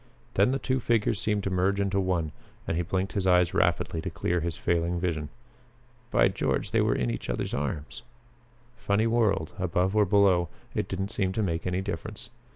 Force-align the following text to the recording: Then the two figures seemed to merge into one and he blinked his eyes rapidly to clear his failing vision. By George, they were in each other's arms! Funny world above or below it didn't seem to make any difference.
Then 0.33 0.49
the 0.49 0.57
two 0.57 0.79
figures 0.79 1.21
seemed 1.21 1.43
to 1.43 1.51
merge 1.51 1.79
into 1.79 1.99
one 1.99 2.31
and 2.67 2.75
he 2.75 2.81
blinked 2.81 3.13
his 3.13 3.27
eyes 3.27 3.53
rapidly 3.53 4.01
to 4.01 4.09
clear 4.09 4.39
his 4.39 4.57
failing 4.57 4.99
vision. 4.99 5.29
By 6.09 6.27
George, 6.27 6.71
they 6.71 6.81
were 6.81 6.95
in 6.95 7.11
each 7.11 7.29
other's 7.29 7.53
arms! 7.53 8.01
Funny 8.75 9.05
world 9.05 9.53
above 9.59 9.95
or 9.95 10.05
below 10.07 10.49
it 10.73 10.87
didn't 10.87 11.11
seem 11.11 11.33
to 11.33 11.43
make 11.43 11.67
any 11.67 11.81
difference. 11.81 12.31